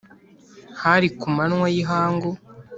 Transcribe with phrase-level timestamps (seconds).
[0.81, 2.29] _hari ku manywa y’ihangu